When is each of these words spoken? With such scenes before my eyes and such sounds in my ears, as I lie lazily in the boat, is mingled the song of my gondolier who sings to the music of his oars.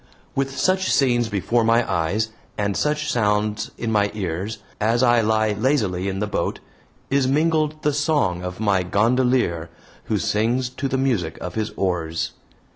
With 0.33 0.57
such 0.57 0.91
scenes 0.91 1.29
before 1.29 1.63
my 1.63 1.87
eyes 1.87 2.29
and 2.57 2.75
such 2.75 3.11
sounds 3.11 3.69
in 3.77 3.91
my 3.91 4.09
ears, 4.15 4.57
as 4.79 5.03
I 5.03 5.21
lie 5.21 5.51
lazily 5.53 6.09
in 6.09 6.17
the 6.17 6.25
boat, 6.25 6.59
is 7.11 7.27
mingled 7.27 7.83
the 7.83 7.93
song 7.93 8.43
of 8.43 8.59
my 8.59 8.81
gondolier 8.81 9.69
who 10.05 10.17
sings 10.17 10.69
to 10.71 10.87
the 10.87 10.97
music 10.97 11.37
of 11.39 11.53
his 11.53 11.69
oars. 11.75 12.31